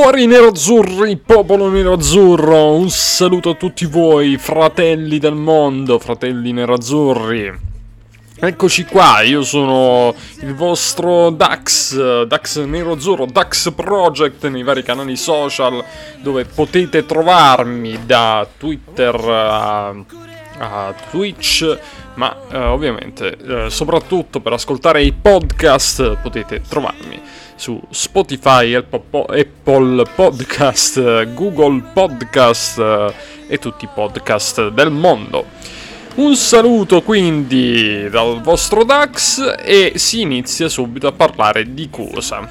Cuori 0.00 0.26
nerazzurri, 0.26 1.16
popolo 1.16 1.68
nerazzurro, 1.68 2.74
un 2.74 2.88
saluto 2.88 3.50
a 3.50 3.54
tutti 3.54 3.84
voi, 3.84 4.38
fratelli 4.38 5.18
del 5.18 5.34
mondo, 5.34 5.98
fratelli 5.98 6.52
nerazzurri. 6.52 7.52
Eccoci 8.36 8.84
qua, 8.84 9.22
io 9.22 9.42
sono 9.42 10.14
il 10.42 10.54
vostro 10.54 11.30
Dax, 11.30 12.22
Dax 12.26 12.62
Nero 12.62 12.94
Dax 12.94 13.72
Project 13.72 14.46
nei 14.46 14.62
vari 14.62 14.84
canali 14.84 15.16
social 15.16 15.84
dove 16.22 16.44
potete 16.44 17.04
trovarmi 17.04 17.98
da 18.06 18.46
Twitter 18.56 19.16
a, 19.16 19.94
a 20.58 20.94
Twitch, 21.10 21.78
ma 22.14 22.36
eh, 22.50 22.58
ovviamente 22.58 23.36
eh, 23.36 23.70
soprattutto 23.70 24.40
per 24.40 24.52
ascoltare 24.52 25.02
i 25.02 25.12
podcast 25.12 26.16
potete 26.20 26.60
trovarmi 26.68 27.20
su 27.58 27.80
Spotify, 27.90 28.74
Apple 28.74 30.04
Podcast, 30.14 31.32
Google 31.34 31.82
Podcast 31.92 32.78
eh, 32.78 33.12
e 33.48 33.58
tutti 33.58 33.84
i 33.84 33.88
podcast 33.92 34.68
del 34.68 34.90
mondo. 34.90 35.44
Un 36.14 36.34
saluto 36.36 37.02
quindi 37.02 38.08
dal 38.10 38.40
vostro 38.40 38.84
Dax 38.84 39.56
e 39.64 39.92
si 39.96 40.20
inizia 40.20 40.68
subito 40.68 41.06
a 41.06 41.12
parlare 41.12 41.74
di 41.74 41.88
cosa. 41.90 42.48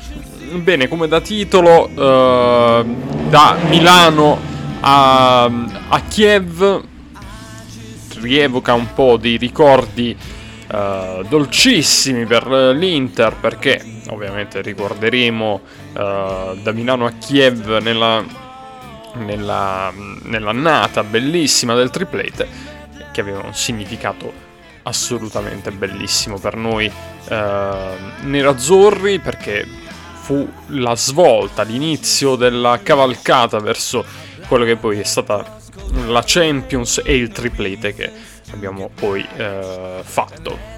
Bene, 0.54 0.88
come 0.88 1.08
da 1.08 1.20
titolo, 1.20 1.90
eh, 1.90 2.86
da 3.30 3.58
Milano 3.68 4.40
a, 4.82 5.44
a 5.44 6.02
Kiev 6.08 6.96
rievoca 8.20 8.74
un 8.74 8.94
po' 8.94 9.18
dei 9.18 9.38
ricordi 9.38 10.16
uh, 10.72 11.24
dolcissimi 11.28 12.26
per 12.26 12.48
l'Inter 12.48 13.36
perché 13.36 13.84
ovviamente 14.10 14.62
ricorderemo 14.62 15.62
uh, 15.62 16.62
da 16.62 16.72
Milano 16.74 17.06
a 17.06 17.12
Kiev 17.12 17.78
nella, 17.78 18.24
nella, 19.16 19.92
nell'annata 20.24 21.04
bellissima 21.04 21.74
del 21.74 21.90
triplete 21.90 22.48
che 23.12 23.22
aveva 23.22 23.42
un 23.44 23.54
significato 23.54 24.46
assolutamente 24.84 25.72
bellissimo 25.72 26.38
per 26.40 26.56
noi 26.56 26.86
uh, 26.86 27.36
nerazzurri 28.22 29.20
perché 29.20 29.66
fu 30.28 30.46
la 30.68 30.94
svolta, 30.94 31.64
l'inizio 31.64 32.36
della 32.36 32.82
cavalcata 32.84 33.60
verso 33.60 34.04
quello 34.48 34.66
che 34.66 34.76
poi 34.76 35.00
è 35.00 35.04
stata 35.04 35.60
la 36.08 36.24
Champions 36.26 37.02
e 37.04 37.16
il 37.16 37.30
triplete 37.30 37.94
che 37.94 38.12
abbiamo 38.52 38.90
poi 38.94 39.26
eh, 39.36 40.00
fatto. 40.04 40.76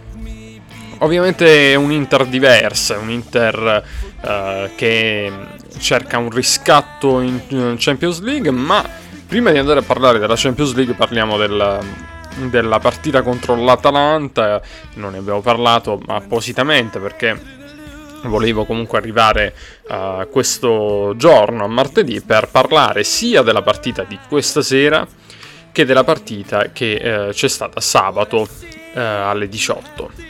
Ovviamente 1.00 1.72
è 1.72 1.76
un 1.76 1.92
Inter 1.92 2.26
diverso, 2.26 2.94
è 2.94 2.98
un 2.98 3.10
Inter 3.10 3.84
eh, 4.22 4.72
che 4.76 5.32
cerca 5.78 6.18
un 6.18 6.30
riscatto 6.30 7.22
in 7.22 7.76
Champions 7.78 8.20
League, 8.22 8.52
ma 8.52 8.84
prima 9.26 9.52
di 9.52 9.58
andare 9.60 9.80
a 9.80 9.84
parlare 9.84 10.20
della 10.20 10.34
Champions 10.36 10.74
League 10.74 10.96
parliamo 10.96 11.38
del, 11.38 11.80
della 12.50 12.80
partita 12.80 13.22
contro 13.22 13.56
l'Atalanta, 13.56 14.62
non 14.96 15.14
ne 15.14 15.20
abbiamo 15.20 15.40
parlato 15.40 16.02
appositamente 16.08 17.00
perché 17.00 17.59
volevo 18.24 18.66
comunque 18.66 18.98
arrivare 18.98 19.54
a 19.88 20.28
questo 20.30 21.14
giorno, 21.16 21.64
a 21.64 21.68
martedì, 21.68 22.22
per 22.22 22.50
parlare 22.52 23.04
sia 23.04 23.42
della 23.42 23.62
partita 23.62 24.04
di 24.04 24.18
questa 24.28 24.62
sera 24.62 25.08
che 25.72 25.86
della 25.86 26.04
partita 26.04 26.72
che 26.72 26.94
eh, 26.94 27.32
c'è 27.32 27.48
stata 27.48 27.80
sabato 27.80 28.48
eh, 28.94 29.00
alle 29.00 29.48
18. 29.48 30.28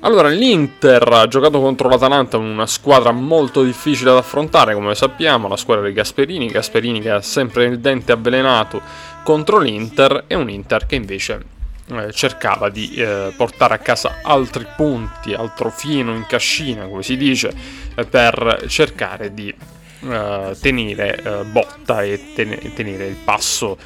Allora, 0.00 0.28
l'Inter 0.28 1.02
ha 1.10 1.26
giocato 1.26 1.60
contro 1.60 1.88
l'Atalanta, 1.88 2.36
una 2.36 2.66
squadra 2.66 3.10
molto 3.10 3.62
difficile 3.62 4.12
da 4.12 4.18
affrontare, 4.18 4.74
come 4.74 4.94
sappiamo, 4.94 5.48
la 5.48 5.56
squadra 5.56 5.86
di 5.86 5.92
Gasperini, 5.92 6.48
Gasperini 6.48 7.00
che 7.00 7.10
ha 7.10 7.22
sempre 7.22 7.64
il 7.64 7.80
dente 7.80 8.12
avvelenato 8.12 8.80
contro 9.24 9.58
l'Inter 9.58 10.24
e 10.28 10.34
un 10.34 10.48
Inter 10.48 10.86
che 10.86 10.94
invece 10.94 11.54
eh, 11.88 12.12
cercava 12.12 12.68
di 12.68 12.94
eh, 12.94 13.32
portare 13.36 13.74
a 13.74 13.78
casa 13.78 14.18
altri 14.22 14.66
punti, 14.76 15.34
altro 15.34 15.70
fino 15.70 16.14
in 16.14 16.26
cascina, 16.26 16.86
come 16.86 17.02
si 17.02 17.16
dice, 17.16 17.52
eh, 17.94 18.04
per 18.04 18.64
cercare 18.68 19.32
di 19.32 19.54
eh, 20.00 20.56
tenere 20.60 21.44
botta 21.50 22.02
e 22.02 22.32
ten- 22.34 22.72
tenere 22.74 23.06
il 23.06 23.16
passo 23.16 23.78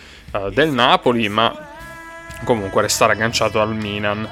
del 0.52 0.70
Napoli, 0.70 1.28
ma 1.28 1.52
comunque 2.44 2.82
restare 2.82 3.14
agganciato 3.14 3.60
al 3.60 3.74
Milan. 3.74 4.28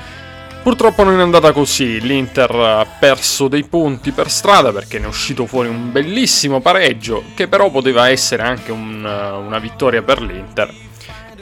Purtroppo 0.63 1.03
non 1.03 1.19
è 1.19 1.23
andata 1.23 1.51
così, 1.53 2.01
l'Inter 2.01 2.51
ha 2.55 2.87
perso 2.87 3.49
dei 3.49 3.65
punti 3.65 4.13
per 4.13 4.31
strada 4.31 4.73
perché 4.73 4.99
ne 4.99 5.07
è 5.07 5.09
uscito 5.09 5.45
fuori 5.47 5.69
un 5.69 5.91
bellissimo 5.91 6.61
pareggio 6.61 7.25
che 7.35 7.49
però 7.49 7.71
poteva 7.71 8.09
essere 8.09 8.43
anche 8.43 8.71
un, 8.71 9.03
una 9.05 9.59
vittoria 9.59 10.03
per 10.03 10.21
l'Inter 10.21 10.87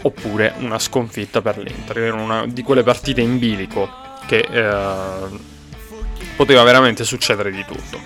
oppure 0.06 0.54
una 0.58 0.78
sconfitta 0.78 1.42
per 1.42 1.58
l'Inter. 1.58 1.98
Era 1.98 2.16
una 2.16 2.46
di 2.46 2.62
quelle 2.62 2.82
partite 2.82 3.20
in 3.20 3.38
bilico 3.38 3.88
che 4.26 4.46
eh, 4.50 5.54
poteva 6.36 6.62
veramente 6.62 7.04
succedere 7.04 7.50
di 7.50 7.64
tutto. 7.66 7.98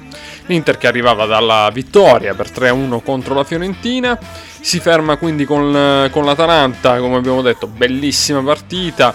L'Inter 0.47 0.79
che 0.79 0.87
arrivava 0.87 1.27
dalla 1.27 1.71
vittoria 1.73 2.35
per 2.35 2.51
3-1 2.51 3.03
contro 3.03 3.35
la 3.35 3.45
Fiorentina, 3.45 4.19
si 4.61 4.81
ferma 4.81 5.17
quindi 5.17 5.45
con, 5.45 6.09
con 6.11 6.25
l'Atalanta, 6.25 6.99
come 6.99 7.17
abbiamo 7.17 7.43
detto, 7.43 7.67
bellissima 7.67 8.43
partita, 8.43 9.15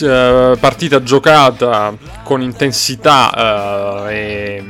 eh, 0.00 0.56
partita 0.58 1.02
giocata 1.02 1.96
con 2.22 2.42
intensità 2.42 4.06
eh, 4.08 4.14
e 4.14 4.64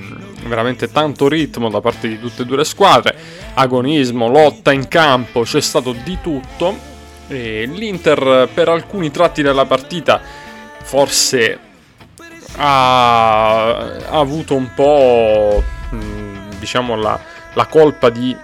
veramente 0.47 0.91
tanto 0.91 1.29
ritmo 1.29 1.69
da 1.69 1.81
parte 1.81 2.09
di 2.09 2.19
tutte 2.19 2.43
e 2.43 2.45
due 2.47 2.59
le 2.59 2.65
squadre, 2.65 3.17
agonismo, 3.55 4.29
lotta 4.29 4.73
in 4.73 4.89
campo, 4.89 5.43
c'è 5.43 5.61
stato 5.61 5.93
di 5.93 6.19
tutto 6.23 6.97
e 7.29 7.67
L'Inter 7.67 8.49
per 8.53 8.69
alcuni 8.69 9.11
tratti 9.11 9.43
della 9.43 9.67
partita 9.67 10.21
forse 10.83 11.59
ha, 12.57 13.69
ha 13.69 14.19
avuto 14.19 14.55
un 14.55 14.73
po' 14.75 15.63
diciamo 16.59 16.97
la, 16.97 17.19
la 17.55 17.67
colpa 17.67 18.11
di, 18.11 18.37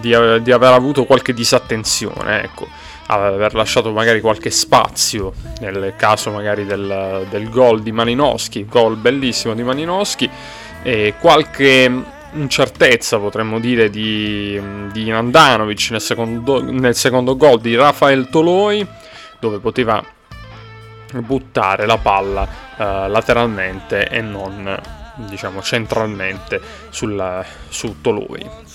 di, 0.00 0.14
di, 0.42 0.52
aver 0.52 0.72
avuto 0.72 1.04
qualche 1.04 1.32
disattenzione, 1.34 2.42
ecco, 2.42 2.68
aver 3.06 3.54
lasciato 3.54 3.92
magari 3.92 4.20
qualche 4.20 4.50
spazio 4.50 5.32
nel 5.60 5.94
caso 5.96 6.30
magari 6.30 6.64
del, 6.64 7.26
del 7.28 7.48
gol 7.50 7.82
di 7.82 7.92
Malinowski, 7.92 8.66
gol 8.66 8.96
bellissimo 8.96 9.54
di 9.54 9.62
Malinowski 9.62 10.30
e 10.82 11.14
qualche 11.18 12.16
incertezza, 12.32 13.18
potremmo 13.18 13.58
dire, 13.58 13.90
di, 13.90 14.60
di 14.92 15.08
Nandanovic 15.08 15.88
nel 15.90 16.00
secondo, 16.00 16.62
nel 16.62 16.94
secondo 16.94 17.36
gol 17.36 17.60
di 17.60 17.74
Rafael 17.74 18.28
Toloi, 18.28 18.86
dove 19.38 19.58
poteva 19.58 20.02
buttare 21.20 21.86
la 21.86 21.96
palla 21.96 22.42
uh, 22.42 23.08
lateralmente 23.08 24.08
e 24.08 24.20
non 24.20 24.78
diciamo 25.16 25.62
centralmente 25.62 26.60
sul, 26.90 27.44
su 27.68 28.00
Toloi. 28.00 28.66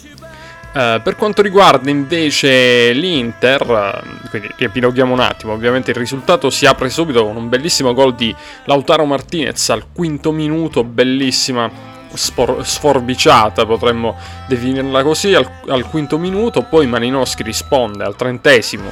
Uh, 0.73 0.99
per 1.03 1.15
quanto 1.15 1.43
riguarda 1.43 1.91
invece 1.91 2.91
l'Inter, 2.93 3.61
uh, 3.61 4.29
quindi 4.29 4.49
riepiloghiamo 4.57 5.13
un 5.13 5.19
attimo, 5.19 5.53
ovviamente 5.53 5.91
il 5.91 5.97
risultato 5.97 6.49
si 6.49 6.65
apre 6.65 6.89
subito 6.89 7.23
con 7.23 7.35
un 7.35 7.47
bellissimo 7.47 7.93
gol 7.93 8.15
di 8.15 8.35
Lautaro 8.65 9.05
Martinez 9.05 9.69
al 9.69 9.85
quinto 9.93 10.31
minuto, 10.31 10.83
bellissima 10.83 11.91
spor- 12.13 12.65
sforbiciata, 12.65 13.65
potremmo 13.65 14.15
definirla 14.47 15.03
così, 15.03 15.33
al, 15.33 15.49
al, 15.67 15.83
quinto 15.89 16.17
minuto, 16.17 16.63
poi 16.63 16.87
Malinowski 16.87 17.43
risponde 17.43 18.03
al 18.03 18.15
trentesimo 18.15 18.91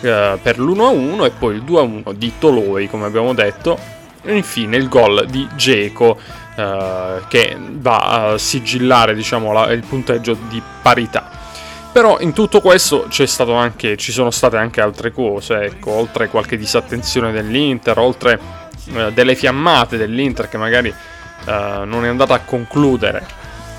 eh, 0.00 0.38
per 0.40 0.58
l'1-1 0.58 1.24
e 1.24 1.30
poi 1.30 1.56
il 1.56 1.62
2-1 1.62 2.12
di 2.12 2.32
Toloi, 2.38 2.88
come 2.88 3.06
abbiamo 3.06 3.34
detto, 3.34 3.78
e 4.22 4.36
infine 4.36 4.76
il 4.76 4.88
gol 4.88 5.26
di 5.28 5.48
Geco 5.56 6.18
eh, 6.56 7.22
che 7.28 7.56
va 7.58 8.30
a 8.32 8.38
sigillare 8.38 9.14
diciamo, 9.14 9.52
la, 9.52 9.70
il 9.72 9.84
punteggio 9.86 10.36
di 10.48 10.60
parità. 10.82 11.36
Però 11.90 12.18
in 12.20 12.32
tutto 12.32 12.60
questo 12.60 13.08
anche, 13.54 13.96
ci 13.96 14.12
sono 14.12 14.30
state 14.30 14.56
anche 14.56 14.80
altre 14.80 15.10
cose, 15.10 15.62
ecco, 15.62 15.92
oltre 15.92 16.28
qualche 16.28 16.56
disattenzione 16.56 17.32
dell'Inter, 17.32 17.98
oltre 17.98 18.38
eh, 18.92 19.12
delle 19.12 19.34
fiammate 19.34 19.96
dell'Inter 19.96 20.48
che 20.48 20.58
magari 20.58 20.94
uh, 21.46 21.84
non 21.84 22.04
è 22.04 22.08
andata 22.08 22.34
a 22.34 22.40
concludere 22.40 23.26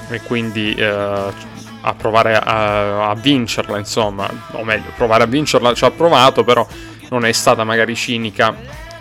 e 0.09 0.21
quindi 0.21 0.75
uh, 0.77 1.33
a 1.81 1.94
provare 1.94 2.35
a, 2.35 3.09
a, 3.09 3.15
vincerla, 3.15 3.77
insomma, 3.77 4.29
o 4.51 4.63
meglio, 4.63 4.91
provare 4.95 5.23
a 5.23 5.27
vincerla 5.27 5.73
ci 5.73 5.85
ha 5.85 5.91
provato, 5.91 6.44
però 6.44 6.67
non 7.09 7.25
è 7.25 7.31
stata 7.31 7.63
magari 7.63 7.95
cinica, 7.95 8.56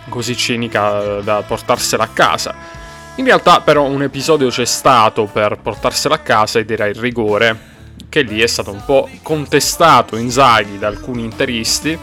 così 0.09 0.37
cinica 0.37 1.19
eh, 1.19 1.23
da 1.23 1.43
portarsela 1.43 2.05
a 2.05 2.09
casa. 2.09 2.55
In 3.17 3.25
realtà 3.25 3.61
però 3.61 3.85
un 3.85 4.03
episodio 4.03 4.49
c'è 4.49 4.65
stato 4.65 5.25
per 5.25 5.59
portarsela 5.61 6.15
a 6.15 6.19
casa 6.19 6.61
ed 6.61 6.71
era 6.71 6.87
il 6.87 6.95
rigore, 6.95 7.77
che 8.09 8.23
lì 8.23 8.41
è 8.41 8.47
stato 8.47 8.71
un 8.71 8.85
po' 8.85 9.09
contestato 9.23 10.17
in 10.17 10.31
Zaghi 10.31 10.79
da 10.79 10.87
alcuni 10.87 11.25
interisti, 11.25 11.99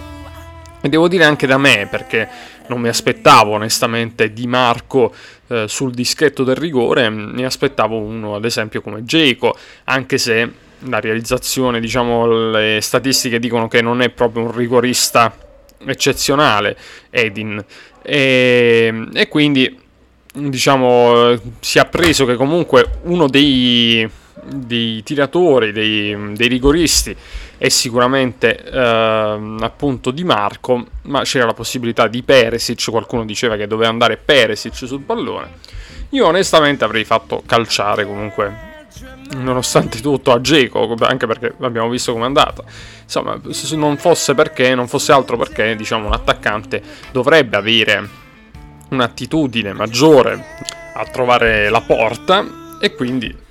e 0.81 0.89
devo 0.89 1.07
dire 1.07 1.23
anche 1.23 1.47
da 1.47 1.57
me, 1.57 1.87
perché 1.89 2.27
non 2.67 2.81
mi 2.81 2.87
aspettavo 2.87 3.51
onestamente 3.51 4.33
Di 4.33 4.47
Marco 4.47 5.13
eh, 5.47 5.65
sul 5.67 5.91
dischetto 5.91 6.43
del 6.43 6.55
rigore, 6.55 7.09
mi 7.09 7.45
aspettavo 7.45 7.97
uno 7.97 8.35
ad 8.35 8.45
esempio 8.45 8.81
come 8.81 9.03
Geco, 9.05 9.55
anche 9.85 10.17
se 10.17 10.51
la 10.79 10.99
realizzazione, 10.99 11.79
diciamo, 11.79 12.51
le 12.51 12.79
statistiche 12.81 13.39
dicono 13.39 13.67
che 13.67 13.81
non 13.81 14.01
è 14.01 14.09
proprio 14.09 14.43
un 14.43 14.55
rigorista 14.55 15.35
eccezionale 15.85 16.77
Edin. 17.09 17.63
E, 18.01 19.07
e 19.13 19.27
quindi 19.27 19.79
diciamo 20.33 21.33
si 21.59 21.77
è 21.77 21.81
appreso 21.81 22.25
che 22.25 22.35
comunque 22.35 22.99
uno 23.03 23.27
dei, 23.27 24.07
dei 24.43 25.01
tiratori, 25.03 25.71
dei, 25.71 26.33
dei, 26.33 26.47
rigoristi 26.47 27.15
è 27.57 27.69
sicuramente 27.69 28.63
eh, 28.63 29.55
appunto 29.59 30.11
Di 30.11 30.23
Marco, 30.23 30.85
ma 31.03 31.21
c'era 31.21 31.45
la 31.45 31.53
possibilità 31.53 32.07
di 32.07 32.21
Peresic, 32.21 32.89
qualcuno 32.89 33.25
diceva 33.25 33.55
che 33.55 33.67
doveva 33.67 33.89
andare 33.89 34.17
Peresic 34.17 34.75
sul 34.75 35.01
pallone. 35.01 35.53
Io 36.09 36.27
onestamente 36.27 36.83
avrei 36.83 37.03
fatto 37.03 37.43
calciare 37.45 38.05
comunque 38.05 38.73
nonostante 39.37 40.01
tutto 40.01 40.31
a 40.31 40.39
Geco, 40.39 40.95
anche 40.99 41.25
perché 41.27 41.53
abbiamo 41.61 41.89
visto 41.89 42.13
com'è 42.13 42.25
andata. 42.25 42.63
Insomma, 43.03 43.39
se 43.49 43.75
non 43.75 43.97
fosse 43.97 44.35
perché, 44.35 44.75
non 44.75 44.87
fosse 44.87 45.11
altro 45.11 45.37
perché, 45.37 45.75
diciamo, 45.75 46.07
un 46.07 46.13
attaccante 46.13 46.81
dovrebbe 47.11 47.57
avere 47.57 48.07
un'attitudine 48.89 49.73
maggiore 49.73 50.45
a 50.93 51.05
trovare 51.05 51.69
la 51.69 51.81
porta 51.81 52.45
e 52.79 52.93
quindi 52.93 53.43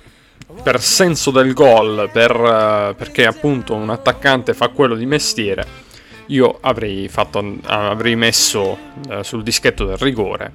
per 0.63 0.81
senso 0.81 1.31
del 1.31 1.53
gol, 1.53 2.09
per, 2.11 2.95
perché 2.97 3.25
appunto 3.25 3.73
un 3.75 3.89
attaccante 3.89 4.53
fa 4.53 4.69
quello 4.69 4.95
di 4.95 5.05
mestiere, 5.05 5.83
io 6.27 6.57
avrei, 6.61 7.07
fatto, 7.07 7.57
avrei 7.65 8.15
messo 8.15 8.77
eh, 9.09 9.23
sul 9.23 9.43
dischetto 9.43 9.85
del 9.85 9.97
rigore 9.97 10.51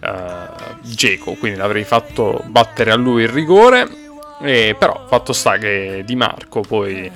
eh, 0.00 0.74
Geco, 0.82 1.32
quindi 1.34 1.58
l'avrei 1.58 1.84
fatto 1.84 2.42
battere 2.46 2.90
a 2.90 2.96
lui 2.96 3.22
il 3.22 3.28
rigore 3.28 4.04
e 4.42 4.76
però 4.78 5.06
fatto 5.08 5.32
sta 5.32 5.56
che 5.56 6.02
Di 6.04 6.14
Marco 6.14 6.60
poi 6.60 7.10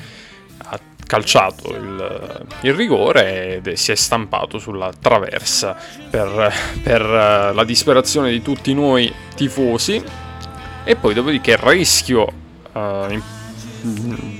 ha 0.57 0.81
calciato 1.07 1.75
il, 1.77 2.47
il 2.63 2.75
rigore 2.75 3.57
ed 3.57 3.73
si 3.73 3.93
è 3.93 3.95
stampato 3.95 4.59
sulla 4.59 4.91
traversa 4.99 5.77
per, 6.09 6.53
per 6.83 7.03
la 7.03 7.65
disperazione 7.65 8.31
di 8.31 8.41
tutti 8.41 8.73
noi 8.73 9.13
tifosi 9.35 10.29
e 10.91 10.97
poi 10.97 11.15
dopodiché 11.15 11.53
il 11.53 11.59
rischio 11.59 12.33
uh, 12.73 13.23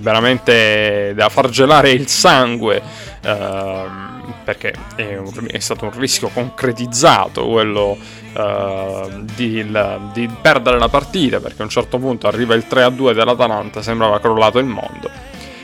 veramente 0.01 1.13
da 1.15 1.29
far 1.29 1.49
gelare 1.49 1.91
il 1.91 2.09
sangue 2.09 2.83
uh, 3.23 4.33
perché 4.43 4.75
è, 4.97 5.17
un, 5.17 5.47
è, 5.49 5.61
stato 5.61 5.85
un 5.85 5.93
rischio 5.93 6.27
concretizzato 6.27 7.47
quello 7.47 7.97
uh, 8.35 9.25
di, 9.37 9.65
di, 10.13 10.29
perdere 10.43 10.81
la 10.81 10.89
partita 10.89 11.39
perché 11.39 11.63
a 11.63 11.67
un 11.67 11.71
certo 11.71 11.99
punto 11.99 12.27
arriva 12.27 12.57
il 12.57 12.67
3-2 12.69 13.15
dell'Atalanta 13.15 13.81
sembrava 13.81 14.19
crollato 14.19 14.59
il 14.59 14.67
mondo. 14.67 15.09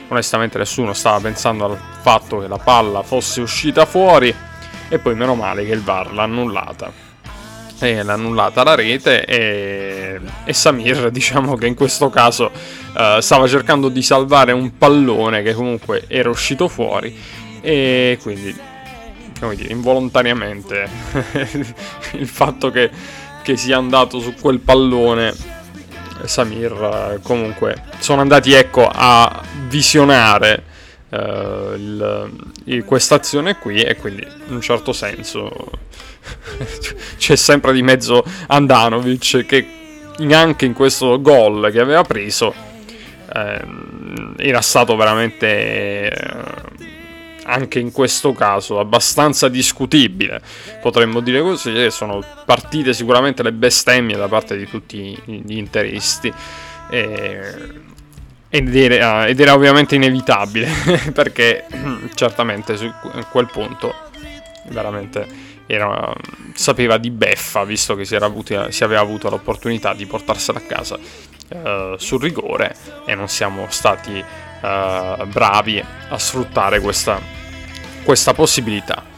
Onestamente 0.07 0.57
nessuno 0.57 0.93
stava 0.93 1.19
pensando 1.19 1.65
al 1.65 1.77
fatto 2.01 2.39
che 2.39 2.47
la 2.47 2.59
palla 2.59 3.03
fosse 3.03 3.41
uscita 3.41 3.87
fuori 3.87 4.33
e 4.89 4.99
poi 5.01 5.17
meno 5.17 5.35
male 5.35 5.67
che 5.67 5.73
il 5.73 5.83
VAR 5.83 6.13
l'ha 6.13 6.23
annullata 6.23 7.06
e 7.79 8.03
l'ha 8.03 8.15
annullata 8.15 8.63
la 8.63 8.75
rete 8.75 9.25
e, 9.25 10.21
e, 10.45 10.53
Samir 10.53 11.11
diciamo 11.13 11.57
che 11.57 11.67
in 11.67 11.75
questo 11.75 12.09
caso 12.09 12.51
uh, 12.95 13.21
stava 13.21 13.47
cercando 13.47 13.89
di 13.89 14.03
salvare 14.03 14.53
un 14.53 14.77
pallone 14.79 15.43
che 15.43 15.53
comunque 15.53 16.05
era 16.09 16.31
uscito 16.31 16.69
fuori 16.69 17.15
e 17.61 18.19
quindi 18.23 18.55
come 19.39 19.57
dire, 19.57 19.73
involontariamente 19.73 20.89
il 22.13 22.27
fatto 22.27 22.71
che, 22.71 22.91
che 23.43 23.57
sia 23.57 23.77
andato 23.77 24.21
su 24.21 24.35
quel 24.41 24.61
pallone 24.61 25.35
Samir 26.25 27.21
comunque 27.23 27.83
sono 27.99 28.23
andati 28.23 28.53
ecco 28.53 28.89
a 28.91 29.43
visionare 29.69 30.75
il, 31.11 32.85
questa 32.85 33.15
azione 33.15 33.57
qui 33.59 33.81
e 33.81 33.97
quindi 33.97 34.27
in 34.49 34.55
un 34.55 34.61
certo 34.61 34.93
senso 34.93 35.51
c'è 37.17 37.37
sempre 37.37 37.73
di 37.73 37.83
mezzo 37.83 38.25
Andanovic 38.49 39.45
che 39.47 39.67
anche 40.31 40.65
in 40.65 40.73
questo 40.73 41.21
gol 41.21 41.71
che 41.71 41.81
aveva 41.81 42.03
preso 42.03 42.55
eh, 43.35 43.65
era 44.37 44.61
stato 44.61 44.97
veramente 44.97 46.09
eh, 46.09 46.11
anche 47.45 47.79
in 47.79 47.93
questo 47.93 48.33
caso 48.33 48.81
abbastanza 48.81 49.49
discutibile, 49.49 50.41
potremmo 50.81 51.21
dire 51.21 51.41
così, 51.41 51.91
sono 51.91 52.23
partite 52.45 52.93
sicuramente 52.93 53.43
le 53.43 53.53
bestemmie 53.53 54.17
da 54.17 54.27
parte 54.27 54.57
di 54.57 54.69
tutti 54.69 55.17
gli 55.25 55.57
interisti. 55.57 56.33
E, 56.91 57.85
ed, 58.49 58.75
era, 58.75 59.27
ed 59.27 59.41
era 59.41 59.55
ovviamente 59.55 59.97
inevitabile 59.97 60.71
perché 61.13 61.67
certamente 62.15 62.77
su 62.77 62.91
quel 63.31 63.47
punto 63.51 63.93
veramente 64.69 65.27
era, 65.67 66.13
sapeva 66.55 66.97
di 66.97 67.11
beffa 67.11 67.65
visto 67.65 67.95
che 67.95 68.05
si, 68.05 68.15
avuti, 68.15 68.57
si, 68.69 68.85
aveva 68.85 69.01
avuto 69.01 69.29
l'opportunità 69.29 69.95
di 69.95 70.07
portarsela 70.07 70.59
a 70.59 70.63
casa 70.63 70.97
uh, 70.97 71.97
sul 71.97 72.21
rigore 72.21 72.75
e 73.05 73.15
non 73.15 73.29
siamo 73.29 73.67
stati 73.69 74.13
uh, 74.17 75.27
bravi 75.27 75.85
a 76.09 76.19
sfruttare 76.19 76.81
questa, 76.81 77.21
questa 78.05 78.33
possibilità. 78.33 79.15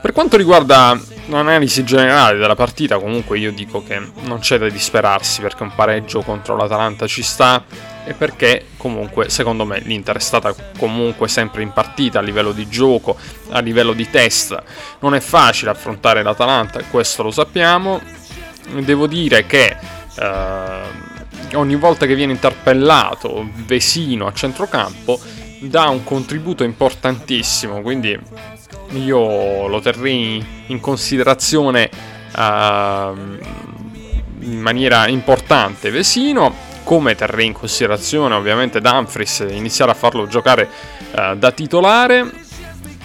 Per 0.00 0.12
quanto 0.12 0.36
riguarda 0.36 0.98
l'analisi 1.26 1.82
generale 1.82 2.38
della 2.38 2.54
partita, 2.54 2.98
comunque 2.98 3.38
io 3.38 3.50
dico 3.50 3.82
che 3.82 4.00
non 4.20 4.38
c'è 4.38 4.58
da 4.58 4.68
disperarsi 4.68 5.40
perché 5.40 5.62
un 5.62 5.74
pareggio 5.74 6.20
contro 6.22 6.54
l'Atalanta 6.56 7.06
ci 7.06 7.22
sta 7.22 7.64
e 8.06 8.14
perché 8.14 8.66
comunque 8.76 9.28
secondo 9.28 9.64
me 9.64 9.80
l'Inter 9.80 10.16
è 10.16 10.20
stata 10.20 10.54
comunque 10.78 11.26
sempre 11.26 11.62
in 11.62 11.72
partita 11.72 12.20
a 12.20 12.22
livello 12.22 12.52
di 12.52 12.68
gioco, 12.68 13.16
a 13.50 13.58
livello 13.58 13.92
di 13.92 14.08
testa. 14.08 14.62
Non 15.00 15.14
è 15.14 15.20
facile 15.20 15.72
affrontare 15.72 16.22
l'Atalanta, 16.22 16.80
questo 16.84 17.24
lo 17.24 17.32
sappiamo. 17.32 18.00
Devo 18.78 19.06
dire 19.08 19.44
che 19.46 19.76
eh, 20.18 20.80
ogni 21.54 21.74
volta 21.74 22.06
che 22.06 22.14
viene 22.14 22.32
interpellato 22.32 23.48
Vesino 23.66 24.26
a 24.26 24.32
centrocampo 24.32 25.18
dà 25.60 25.88
un 25.88 26.04
contributo 26.04 26.62
importantissimo, 26.62 27.80
quindi 27.80 28.16
io 28.90 29.66
lo 29.66 29.80
terrei 29.80 30.44
in 30.66 30.80
considerazione 30.80 31.90
uh, 32.36 32.40
in 34.40 34.60
maniera 34.60 35.08
importante 35.08 35.90
Vesino, 35.90 36.54
come 36.86 37.16
terrei 37.16 37.46
in 37.46 37.52
considerazione 37.52 38.36
ovviamente 38.36 38.80
Dumfries 38.80 39.44
iniziare 39.50 39.90
a 39.90 39.94
farlo 39.94 40.28
giocare 40.28 40.70
uh, 41.10 41.34
da 41.34 41.50
titolare, 41.50 42.30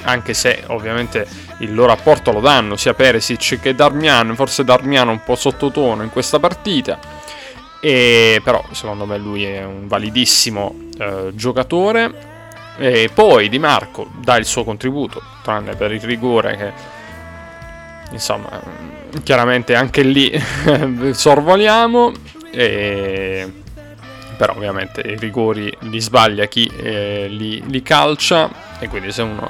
anche 0.03 0.35
se 0.35 0.61
ovviamente 0.67 1.25
il 1.61 1.73
loro 1.73 1.91
apporto 1.91 2.31
lo 2.31 2.41
danno 2.41 2.75
sia 2.75 2.93
Peresic 2.93 3.59
che 3.59 3.73
Darmian, 3.73 4.35
forse 4.35 4.63
Darmian 4.63 5.07
un 5.07 5.23
po' 5.23 5.33
sottotono 5.33 6.03
in 6.03 6.11
questa 6.11 6.37
partita. 6.37 6.99
E 7.81 8.39
però 8.43 8.63
secondo 8.69 9.07
me 9.07 9.17
lui 9.17 9.45
è 9.45 9.63
un 9.63 9.87
validissimo 9.87 10.75
uh, 10.99 11.33
giocatore 11.33 12.29
e 12.77 13.09
poi 13.11 13.49
Di 13.49 13.57
Marco 13.57 14.11
dà 14.13 14.37
il 14.37 14.45
suo 14.45 14.63
contributo, 14.63 15.23
tranne 15.41 15.75
per 15.75 15.91
il 15.91 16.01
rigore 16.01 16.55
che 16.55 16.71
insomma 18.11 18.61
chiaramente 19.23 19.73
anche 19.73 20.03
lì 20.03 20.31
sorvoliamo 21.13 22.11
e 22.51 23.51
però 24.41 24.55
ovviamente 24.55 25.01
i 25.01 25.17
rigori 25.19 25.71
li 25.81 25.99
sbaglia 25.99 26.45
chi 26.45 26.65
eh, 26.65 27.27
li, 27.29 27.61
li, 27.67 27.83
calcia 27.83 28.49
e 28.79 28.87
quindi 28.87 29.11
se 29.11 29.21
uno 29.21 29.47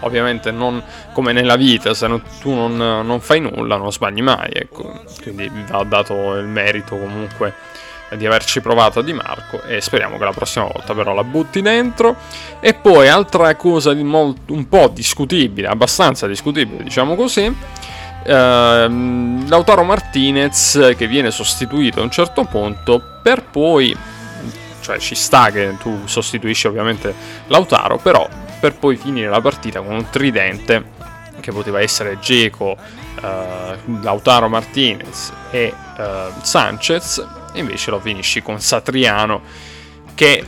ovviamente 0.00 0.50
non 0.50 0.82
come 1.14 1.32
nella 1.32 1.56
vita 1.56 1.94
se 1.94 2.06
non, 2.06 2.22
tu 2.42 2.52
non, 2.52 2.76
non, 2.76 3.20
fai 3.20 3.40
nulla 3.40 3.78
non 3.78 3.90
sbagli 3.90 4.20
mai 4.20 4.50
ecco 4.52 5.00
quindi 5.22 5.50
va 5.70 5.82
dato 5.84 6.34
il 6.34 6.44
merito 6.44 6.94
comunque 6.94 7.54
di 8.18 8.26
averci 8.26 8.60
provato 8.60 9.00
Di 9.00 9.14
Marco 9.14 9.62
e 9.62 9.80
speriamo 9.80 10.18
che 10.18 10.24
la 10.24 10.32
prossima 10.32 10.66
volta 10.66 10.94
però 10.94 11.14
la 11.14 11.24
butti 11.24 11.62
dentro. 11.62 12.14
E 12.60 12.74
poi 12.74 13.08
altra 13.08 13.56
cosa 13.56 13.92
di 13.92 14.04
molto, 14.04 14.52
un 14.52 14.68
po' 14.68 14.88
discutibile, 14.94 15.66
abbastanza 15.66 16.28
discutibile 16.28 16.84
diciamo 16.84 17.16
così, 17.16 17.52
ehm, 18.24 19.48
Lautaro 19.48 19.82
Martinez 19.82 20.92
che 20.96 21.06
viene 21.08 21.32
sostituito 21.32 22.00
a 22.00 22.02
un 22.04 22.10
certo 22.10 22.44
punto 22.44 23.02
per 23.22 23.42
poi, 23.42 23.96
cioè 24.84 24.98
ci 24.98 25.14
sta 25.14 25.50
che 25.50 25.76
tu 25.78 26.02
sostituisci 26.04 26.66
ovviamente 26.66 27.14
Lautaro, 27.46 27.96
però 27.96 28.28
per 28.60 28.74
poi 28.74 28.96
finire 28.96 29.30
la 29.30 29.40
partita 29.40 29.80
con 29.80 29.94
un 29.94 30.10
tridente 30.10 30.92
che 31.40 31.52
poteva 31.52 31.80
essere 31.80 32.18
Geco, 32.18 32.76
eh, 33.22 33.76
Lautaro 34.02 34.48
Martinez 34.48 35.32
e 35.50 35.72
eh, 35.96 36.28
Sanchez 36.42 37.26
invece 37.54 37.90
lo 37.90 37.98
finisci 37.98 38.42
con 38.42 38.60
Satriano 38.60 39.40
che 40.14 40.44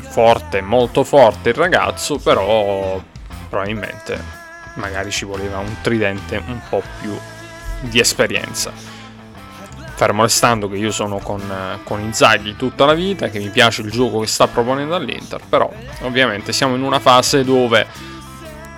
forte, 0.00 0.60
molto 0.60 1.04
forte 1.04 1.50
il 1.50 1.54
ragazzo, 1.54 2.18
però 2.18 3.00
probabilmente 3.48 4.20
magari 4.74 5.12
ci 5.12 5.24
voleva 5.24 5.58
un 5.58 5.76
tridente 5.80 6.42
un 6.44 6.60
po' 6.68 6.82
più 7.00 7.16
di 7.82 8.00
esperienza. 8.00 8.93
Fermo 9.94 10.22
restando 10.22 10.68
che 10.68 10.76
io 10.76 10.90
sono 10.90 11.18
con, 11.18 11.40
con 11.84 12.00
Inzaghi 12.00 12.56
tutta 12.56 12.84
la 12.84 12.94
vita, 12.94 13.28
che 13.28 13.38
mi 13.38 13.48
piace 13.48 13.82
il 13.82 13.90
gioco 13.90 14.20
che 14.20 14.26
sta 14.26 14.48
proponendo 14.48 14.94
all'Inter, 14.94 15.40
però 15.48 15.72
ovviamente 16.02 16.52
siamo 16.52 16.74
in 16.74 16.82
una 16.82 16.98
fase 16.98 17.44
dove 17.44 17.86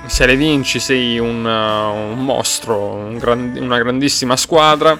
se 0.06 0.26
le 0.26 0.36
vinci 0.36 0.78
sei 0.78 1.18
un, 1.18 1.44
un 1.44 2.24
mostro, 2.24 2.78
un 2.78 3.18
gran, 3.18 3.56
una 3.58 3.78
grandissima 3.78 4.36
squadra, 4.36 4.98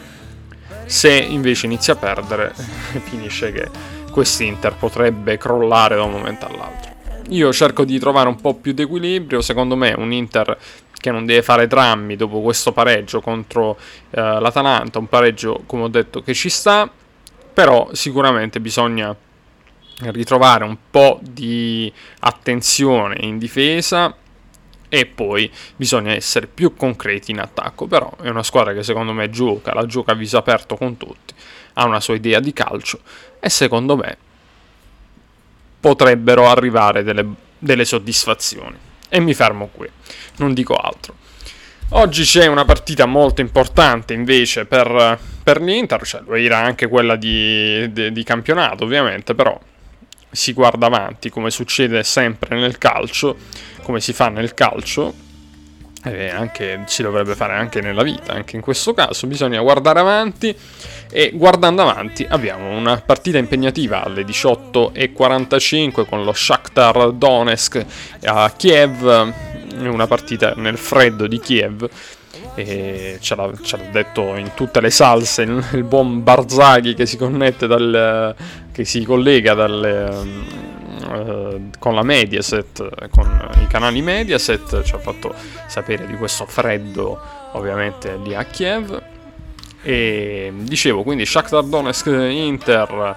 se 0.85 1.13
invece 1.13 1.67
inizi 1.67 1.91
a 1.91 1.97
perdere 1.97 2.53
finisce 3.05 3.53
che 3.53 3.69
quest'Inter 4.11 4.75
potrebbe 4.75 5.37
crollare 5.37 5.97
da 5.97 6.03
un 6.03 6.13
momento 6.13 6.47
all'altro. 6.47 6.95
Io 7.31 7.53
cerco 7.53 7.85
di 7.85 7.99
trovare 7.99 8.29
un 8.29 8.41
po' 8.41 8.55
più 8.55 8.73
di 8.73 8.83
equilibrio, 8.83 9.43
secondo 9.43 9.77
me 9.77 9.95
un 9.97 10.13
Inter 10.13 10.57
che 11.07 11.13
non 11.13 11.25
deve 11.25 11.43
fare 11.43 11.69
drammi 11.69 12.17
dopo 12.17 12.41
questo 12.41 12.73
pareggio 12.73 13.21
contro 13.21 13.79
eh, 14.11 14.21
l'Atalanta, 14.21 14.99
un 14.99 15.07
pareggio 15.07 15.63
come 15.65 15.85
ho 15.85 15.89
detto 15.89 16.21
che 16.21 16.35
ci 16.35 16.49
sta, 16.49 16.91
però 17.55 17.91
sicuramente 17.93 18.59
bisogna 18.59 19.15
ritrovare 19.99 20.65
un 20.65 20.77
po' 20.91 21.21
di 21.23 21.91
attenzione 22.19 23.19
in 23.21 23.39
difesa 23.39 24.17
e 24.89 25.07
poi 25.07 25.49
bisogna 25.77 26.13
essere 26.13 26.49
più 26.49 26.75
concreti 26.75 27.31
in 27.31 27.39
attacco, 27.39 27.87
però 27.87 28.13
è 28.21 28.29
una 28.29 28.43
squadra 28.43 28.73
che 28.73 28.83
secondo 28.83 29.13
me 29.13 29.31
gioca, 29.31 29.75
la 29.75 29.87
gioca 29.87 30.11
a 30.11 30.17
viso 30.17 30.39
aperto 30.39 30.77
con 30.77 30.97
tutti, 30.97 31.35
ha 31.75 31.87
una 31.87 32.01
sua 32.01 32.17
idea 32.17 32.41
di 32.41 32.53
calcio 32.53 32.99
e 33.39 33.49
secondo 33.49 33.97
me 33.97 34.17
potrebbero 35.79 36.49
arrivare 36.49 37.05
delle, 37.05 37.25
delle 37.59 37.85
soddisfazioni. 37.85 38.77
E 39.09 39.21
mi 39.21 39.35
fermo 39.35 39.69
qui, 39.73 39.89
non 40.37 40.55
dico 40.55 40.75
altro. 40.75 41.15
Oggi 41.91 42.25
c'è 42.25 42.47
una 42.47 42.65
partita 42.65 43.07
molto 43.07 43.41
importante 43.41 44.13
invece 44.13 44.65
per, 44.65 45.19
per 45.43 45.61
l'Inter, 45.61 46.05
cioè 46.05 46.23
lo 46.27 46.35
era 46.35 46.59
anche 46.59 46.89
quella 46.89 47.15
di, 47.15 47.93
di, 47.93 48.11
di 48.11 48.25
campionato 48.25 48.83
ovviamente, 48.85 49.35
però 49.35 49.59
si 50.29 50.53
guarda 50.53 50.87
avanti 50.87 51.31
come 51.31 51.51
succede 51.51 52.03
sempre 52.03 52.59
nel 52.59 52.77
calcio, 52.79 53.37
come 53.83 54.01
si 54.01 54.13
fa 54.13 54.29
nel 54.29 54.53
calcio, 54.53 55.15
e 56.03 56.29
anche, 56.29 56.83
si 56.87 57.03
dovrebbe 57.03 57.35
fare 57.35 57.55
anche 57.55 57.81
nella 57.81 58.03
vita, 58.03 58.33
anche 58.33 58.57
in 58.57 58.63
questo 58.63 58.95
caso 58.95 59.27
bisogna 59.27 59.61
guardare 59.61 60.01
avanti 60.01 60.55
e 61.11 61.31
guardando 61.35 61.83
avanti 61.83 62.27
abbiamo 62.29 62.77
una 62.77 63.01
partita 63.01 63.39
impegnativa 63.39 64.05
alle 64.05 64.23
18.45 64.23 66.07
con 66.07 66.25
lo 66.25 66.33
Shakhtar 66.33 67.13
Donetsk 67.13 67.85
a 68.25 68.53
Kiev, 68.57 69.33
una 69.81 70.07
partita 70.07 70.55
nel 70.57 70.77
freddo 70.77 71.27
di 71.27 71.39
Kiev 71.39 71.89
e 72.55 73.19
ce 73.21 73.35
l'ha, 73.35 73.51
ce 73.63 73.77
l'ha, 73.77 73.85
detto 73.91 74.35
in 74.37 74.53
tutte 74.55 74.81
le 74.81 74.91
salse 74.91 75.43
il, 75.43 75.85
buon 75.85 76.23
Barzaghi 76.23 76.95
che 76.95 77.07
si 77.07 77.17
connette 77.17 77.67
dal, 77.67 78.35
che 78.73 78.85
si 78.85 79.05
collega 79.05 79.55
dal, 79.55 80.27
uh, 81.09 81.71
con 81.79 81.95
la 81.95 82.03
Mediaset 82.03 83.09
con 83.11 83.51
i 83.63 83.67
canali 83.67 84.03
Mediaset 84.03 84.83
ci 84.83 84.95
ha 84.95 84.99
fatto 84.99 85.35
sapere 85.67 86.07
di 86.07 86.17
questo 86.17 86.47
freddo 86.47 87.19
ovviamente 87.53 88.19
lì 88.23 88.35
a 88.35 88.45
Kiev. 88.45 89.03
E 89.83 90.53
dicevo, 90.53 91.05
quindi 91.05 91.25
Shakhtar 91.25 91.63
Donetsk 91.63 92.07
Inter 92.07 93.17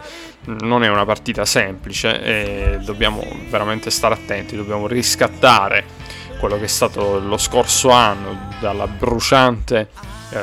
non 0.61 0.83
è 0.83 0.87
una 0.87 1.03
partita 1.03 1.43
semplice 1.43 2.21
e 2.21 2.77
dobbiamo 2.83 3.25
veramente 3.49 3.89
stare 3.89 4.13
attenti, 4.13 4.55
dobbiamo 4.55 4.85
riscattare 4.85 5.98
quello 6.39 6.57
che 6.57 6.63
è 6.63 6.67
stato 6.67 7.19
lo 7.19 7.37
scorso 7.37 7.89
anno 7.89 8.49
dalla 8.59 8.87
bruciante 8.87 9.89
eh, 10.31 10.39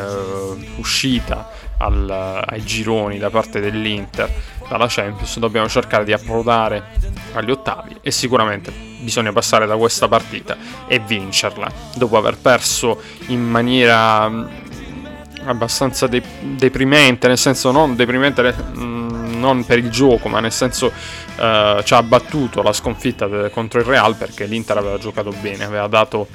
uscita 0.77 1.51
al, 1.79 2.45
ai 2.47 2.63
gironi 2.65 3.19
da 3.19 3.31
parte 3.31 3.61
dell'Inter 3.61 4.31
dalla 4.69 4.87
Champions, 4.89 5.39
dobbiamo 5.39 5.69
cercare 5.69 6.05
di 6.05 6.13
approdare 6.13 6.85
agli 7.35 7.51
ottavi 7.51 7.99
e 8.01 8.11
sicuramente 8.11 8.73
bisogna 9.01 9.33
passare 9.33 9.67
da 9.67 9.77
questa 9.77 10.09
partita 10.09 10.57
e 10.87 10.99
vincerla. 10.99 11.71
Dopo 11.95 12.17
aver 12.17 12.37
perso 12.39 13.01
in 13.29 13.43
maniera 13.43 14.75
abbastanza 15.45 16.07
de- 16.07 16.23
deprimente, 16.41 17.29
nel 17.29 17.39
senso 17.39 17.71
non 17.71 17.95
deprimente 17.95 18.53
mm, 18.53 18.86
non 19.47 19.65
per 19.65 19.79
il 19.79 19.91
gioco, 19.91 20.29
ma 20.29 20.41
nel 20.41 20.53
senso 20.53 20.87
uh, 20.87 21.83
ci 21.83 21.95
ha 21.95 22.03
battuto 22.03 22.63
la 22.63 22.73
sconfitta 22.73 23.27
de- 23.27 23.51
contro 23.51 23.79
il 23.79 23.87
Real 23.87 24.17
perché 24.17 24.45
l'Inter 24.45 24.79
aveva 24.79 24.99
giocato 24.99 25.33
bene, 25.41 25.65
aveva 25.65 25.87
dato 25.87 26.27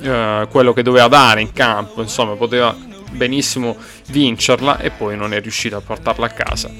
uh, 0.00 0.46
quello 0.48 0.72
che 0.72 0.82
doveva 0.82 1.08
dare 1.08 1.40
in 1.40 1.52
campo, 1.52 2.02
insomma 2.02 2.34
poteva 2.34 2.76
benissimo 3.10 3.76
vincerla 4.08 4.78
e 4.78 4.90
poi 4.90 5.16
non 5.16 5.32
è 5.32 5.40
riuscito 5.40 5.76
a 5.76 5.80
portarla 5.80 6.26
a 6.26 6.30
casa. 6.30 6.70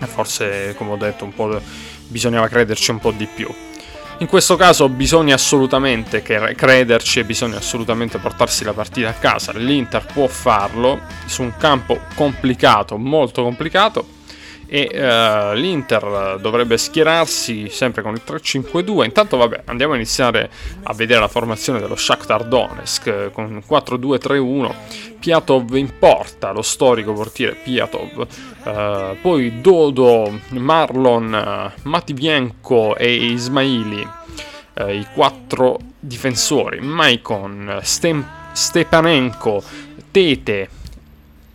Forse, 0.00 0.74
come 0.76 0.92
ho 0.92 0.96
detto, 0.96 1.24
un 1.24 1.34
po' 1.34 1.60
bisognava 2.06 2.48
crederci 2.48 2.90
un 2.90 2.98
po' 2.98 3.10
di 3.10 3.26
più. 3.26 3.48
In 4.20 4.26
questo 4.26 4.56
caso 4.56 4.88
bisogna 4.88 5.34
assolutamente 5.34 6.22
crederci 6.22 7.20
e 7.20 7.24
bisogna 7.24 7.58
assolutamente 7.58 8.18
portarsi 8.18 8.64
la 8.64 8.72
partita 8.72 9.08
a 9.10 9.12
casa. 9.12 9.52
L'Inter 9.52 10.06
può 10.12 10.26
farlo 10.26 11.00
su 11.26 11.42
un 11.42 11.56
campo 11.56 12.00
complicato, 12.14 12.98
molto 12.98 13.42
complicato. 13.42 14.17
E 14.70 14.90
uh, 14.92 15.54
l'Inter 15.54 16.36
dovrebbe 16.40 16.76
schierarsi 16.76 17.70
sempre 17.70 18.02
con 18.02 18.12
il 18.12 18.22
3-5-2. 18.26 19.04
Intanto, 19.04 19.38
vabbè, 19.38 19.62
andiamo 19.64 19.94
a 19.94 19.96
iniziare 19.96 20.50
a 20.82 20.92
vedere 20.92 21.20
la 21.20 21.28
formazione 21.28 21.80
dello 21.80 21.96
Shakhtar 21.96 22.44
Donetsk 22.44 23.30
con 23.32 23.62
4-2-3-1. 23.66 24.74
Piatov 25.18 25.74
in 25.74 25.98
porta, 25.98 26.52
lo 26.52 26.60
storico 26.62 27.14
portiere 27.14 27.56
Piatov. 27.64 28.26
Uh, 28.64 29.16
poi 29.22 29.60
Dodo, 29.62 30.38
Marlon, 30.50 31.72
Mativienko 31.82 32.94
e 32.96 33.14
Ismaili, 33.14 34.06
uh, 34.74 34.88
i 34.88 35.06
quattro 35.14 35.78
difensori. 35.98 36.80
Maicon, 36.80 37.80
Stem- 37.82 38.28
Stepanenko, 38.52 39.62
Tete 40.10 40.68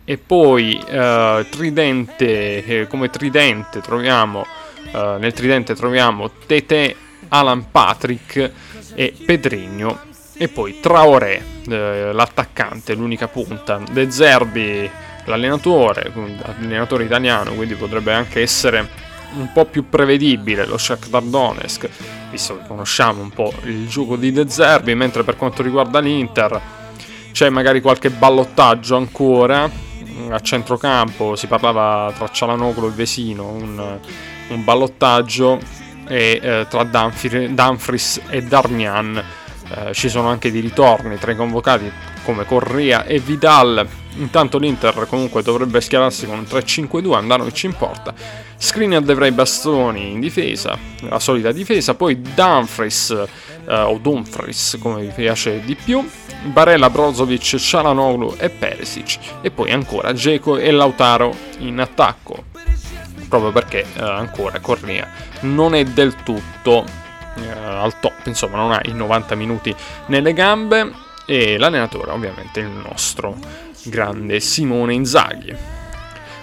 e 0.04 0.18
poi 0.18 0.78
uh, 0.78 1.48
Tridente, 1.48 2.64
eh, 2.64 2.86
come 2.86 3.10
Tridente 3.10 3.80
troviamo, 3.80 4.46
nel 4.92 5.32
Tridente 5.32 5.74
troviamo 5.74 6.30
Tete, 6.46 6.94
Alan 7.28 7.70
Patrick 7.70 8.52
e 8.94 9.12
Pedrigno 9.26 9.98
e 10.36 10.46
poi 10.46 10.78
Traoré, 10.78 11.42
l'attaccante, 11.64 12.94
l'unica 12.94 13.26
punta. 13.26 13.82
De 13.90 14.10
Zerbi 14.12 14.88
l'allenatore, 15.24 16.12
allenatore 16.42 17.04
italiano, 17.04 17.54
quindi 17.54 17.74
potrebbe 17.74 18.12
anche 18.12 18.40
essere 18.40 18.88
un 19.36 19.50
po' 19.52 19.64
più 19.64 19.88
prevedibile 19.88 20.64
lo 20.64 20.78
Shakhtar 20.78 21.22
Donetsk, 21.22 21.88
visto 22.30 22.58
che 22.58 22.66
conosciamo 22.68 23.20
un 23.20 23.30
po' 23.30 23.52
il 23.64 23.88
gioco 23.88 24.16
di 24.16 24.30
De 24.32 24.48
Zerbi, 24.48 24.94
mentre 24.94 25.24
per 25.24 25.36
quanto 25.36 25.62
riguarda 25.62 25.98
l'Inter 25.98 26.60
c'è 27.32 27.48
magari 27.48 27.80
qualche 27.80 28.10
ballottaggio 28.10 28.96
ancora 28.96 29.68
a 30.30 30.40
centrocampo, 30.40 31.36
si 31.36 31.46
parlava 31.46 32.12
tra 32.16 32.28
Cialanoglu 32.28 32.86
e 32.86 32.90
Vesino, 32.90 33.50
un, 33.50 33.98
un 34.48 34.64
ballottaggio 34.64 35.58
e 36.06 36.40
eh, 36.42 36.66
tra 36.68 36.84
Dumfries 36.84 38.20
e 38.28 38.42
Darmian. 38.42 39.22
Eh, 39.66 39.94
ci 39.94 40.08
sono 40.08 40.28
anche 40.28 40.52
dei 40.52 40.60
ritorni 40.60 41.18
tra 41.18 41.32
i 41.32 41.36
convocati 41.36 41.90
come 42.24 42.44
Correa 42.44 43.04
e 43.04 43.18
Vidal. 43.18 43.86
Intanto 44.16 44.58
l'Inter 44.58 45.06
comunque 45.08 45.42
dovrebbe 45.42 45.80
schierarsi 45.80 46.26
con 46.26 46.38
un 46.38 46.44
3-5-2, 46.44 47.14
Andanovic 47.14 47.64
in 47.64 47.74
porta, 47.74 48.14
Skriniar 48.56 49.02
dovrà 49.02 49.26
i 49.26 49.32
bastoni 49.32 50.12
in 50.12 50.20
difesa, 50.20 50.78
la 51.00 51.18
solita 51.18 51.50
difesa, 51.50 51.94
poi 51.94 52.20
Dumfries 52.20 53.24
eh, 53.66 53.74
o 53.74 53.98
Dumfries 53.98 54.78
come 54.80 55.02
vi 55.02 55.12
piace 55.14 55.60
di 55.60 55.74
più, 55.74 56.06
Barella, 56.44 56.90
Brozovic, 56.90 57.56
Cialanoglu 57.56 58.36
e 58.38 58.50
Perisic 58.50 59.18
e 59.40 59.50
poi 59.50 59.70
ancora 59.70 60.12
Geco 60.12 60.56
e 60.56 60.70
Lautaro 60.70 61.34
in 61.58 61.80
attacco 61.80 62.52
proprio 63.28 63.52
perché 63.52 63.84
eh, 63.96 64.00
ancora 64.00 64.60
Correa 64.60 65.08
non 65.40 65.74
è 65.74 65.82
del 65.84 66.14
tutto 66.22 66.84
eh, 67.36 67.50
al 67.50 67.98
top, 67.98 68.26
insomma 68.26 68.56
non 68.56 68.72
ha 68.72 68.80
i 68.84 68.92
90 68.92 69.34
minuti 69.34 69.74
nelle 70.06 70.32
gambe 70.32 70.92
e 71.26 71.58
l'allenatore 71.58 72.12
ovviamente 72.12 72.60
il 72.60 72.68
nostro 72.68 73.36
grande 73.84 74.40
Simone 74.40 74.94
Inzaghi. 74.94 75.54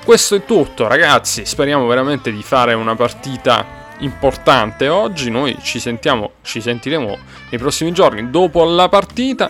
Questo 0.04 0.36
è 0.36 0.46
tutto 0.46 0.88
ragazzi, 0.88 1.46
speriamo 1.46 1.86
veramente 1.86 2.32
di 2.32 2.42
fare 2.42 2.74
una 2.74 2.96
partita 2.96 3.81
importante 4.02 4.88
oggi, 4.88 5.30
noi 5.30 5.58
ci 5.62 5.80
sentiamo, 5.80 6.34
ci 6.42 6.62
sentiremo 6.62 7.18
nei 7.50 7.60
prossimi 7.60 7.92
giorni 7.92 8.30
dopo 8.30 8.64
la 8.64 8.90
partita 8.90 9.50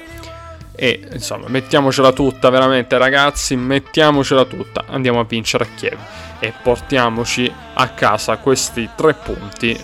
e 0.73 1.07
insomma 1.11 1.47
mettiamocela 1.47 2.11
tutta 2.11 2.49
veramente 2.49 2.97
ragazzi, 2.97 3.55
mettiamocela 3.55 4.45
tutta, 4.45 4.85
andiamo 4.87 5.19
a 5.19 5.25
vincere 5.25 5.65
a 5.65 5.67
Kiev 5.75 5.97
e 6.39 6.53
portiamoci 6.61 7.51
a 7.73 7.89
casa 7.89 8.37
questi 8.37 8.89
tre 8.95 9.13
punti 9.13 9.77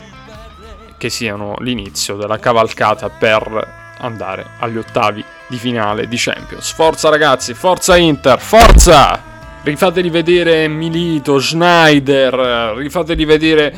che 0.97 1.09
siano 1.09 1.55
l'inizio 1.59 2.15
della 2.15 2.39
cavalcata 2.39 3.09
per 3.09 3.75
andare 3.99 4.45
agli 4.59 4.77
ottavi 4.77 5.23
di 5.47 5.57
finale 5.57 6.07
di 6.07 6.17
Champions. 6.17 6.71
Forza 6.71 7.09
ragazzi, 7.09 7.53
forza 7.53 7.95
Inter, 7.95 8.39
forza! 8.39 9.35
rifateli 9.63 10.09
vedere 10.09 10.67
Milito, 10.69 11.39
Schneider, 11.39 12.73
rifateli 12.77 13.25
vedere 13.25 13.77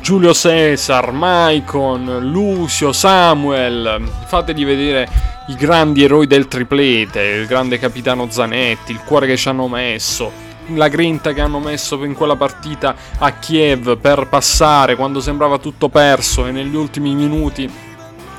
Giulio 0.00 0.34
Cesar, 0.34 1.12
Maicon, 1.12 2.30
Lucio, 2.30 2.92
Samuel, 2.92 4.06
fateli 4.26 4.64
vedere 4.64 5.08
i 5.48 5.54
grandi 5.54 6.04
eroi 6.04 6.26
del 6.26 6.46
triplete, 6.46 7.20
il 7.20 7.46
grande 7.46 7.78
capitano 7.78 8.30
Zanetti, 8.30 8.92
il 8.92 9.00
cuore 9.04 9.26
che 9.26 9.36
ci 9.36 9.48
hanno 9.48 9.66
messo, 9.66 10.30
la 10.74 10.88
grinta 10.88 11.32
che 11.32 11.40
hanno 11.40 11.58
messo 11.58 12.02
in 12.04 12.14
quella 12.14 12.36
partita 12.36 12.94
a 13.18 13.32
Kiev 13.32 13.96
per 13.98 14.28
passare 14.28 14.94
quando 14.94 15.20
sembrava 15.20 15.58
tutto 15.58 15.88
perso 15.88 16.46
e 16.46 16.50
negli 16.50 16.74
ultimi 16.76 17.14
minuti 17.14 17.70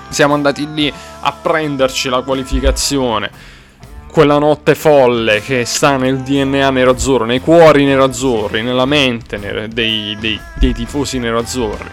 siamo 0.09 0.33
andati 0.33 0.71
lì 0.71 0.91
a 1.21 1.31
prenderci 1.31 2.09
la 2.09 2.21
qualificazione. 2.21 3.29
Quella 4.15 4.37
notte 4.37 4.75
folle 4.75 5.41
che 5.41 5.65
sta 5.65 5.97
nel 5.97 6.19
DNA 6.19 6.69
nerazzurro, 6.69 7.25
nei 7.25 7.41
cuori 7.41 7.83
nerazzurri, 7.83 8.61
nella 8.61 8.85
mente 8.85 9.37
dei, 9.67 10.15
dei, 10.17 10.39
dei 10.57 10.73
tifosi 10.73 11.19
nerazzurri. 11.19 11.89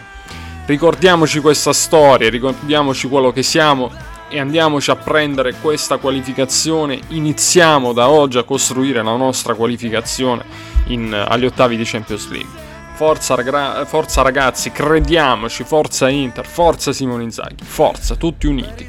Ricordiamoci 0.64 1.40
questa 1.40 1.72
storia, 1.72 2.30
ricordiamoci 2.30 3.08
quello 3.08 3.32
che 3.32 3.42
siamo 3.42 3.90
e 4.28 4.38
andiamoci 4.38 4.92
a 4.92 4.94
prendere 4.94 5.54
questa 5.60 5.96
qualificazione. 5.96 7.00
Iniziamo 7.08 7.92
da 7.92 8.08
oggi 8.08 8.38
a 8.38 8.44
costruire 8.44 9.02
la 9.02 9.16
nostra 9.16 9.54
qualificazione 9.54 10.44
in, 10.86 11.12
agli 11.12 11.46
ottavi 11.46 11.76
di 11.76 11.82
Champions 11.84 12.30
League. 12.30 12.60
Forza, 12.94 13.34
ragra- 13.34 13.84
forza, 13.84 14.22
ragazzi, 14.22 14.70
crediamoci, 14.70 15.64
forza 15.64 16.08
Inter, 16.08 16.46
forza 16.46 16.92
Simone 16.92 17.24
Inzaghi, 17.24 17.64
forza, 17.64 18.14
tutti 18.14 18.46
uniti 18.46 18.88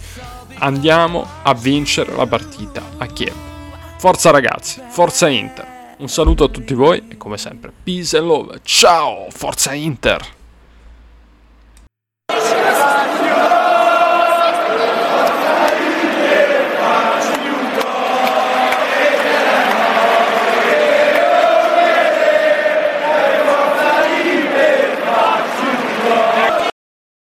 andiamo 0.60 1.26
a 1.44 1.54
vincere 1.54 2.16
la 2.16 2.28
partita 2.28 2.82
a 2.98 3.06
Kiev. 3.08 3.34
Forza 3.98 4.32
ragazzi, 4.32 4.82
forza 4.88 5.28
Inter. 5.28 5.96
Un 5.98 6.10
saluto 6.10 6.46
a 6.46 6.50
tutti 6.50 6.74
voi 6.74 7.04
e 7.08 7.18
come 7.18 7.38
sempre, 7.38 7.72
peace 7.84 8.18
and 8.18 8.28
love. 8.28 8.60
Ciao, 8.64 9.28
forza 9.30 9.74
Inter! 9.74 10.42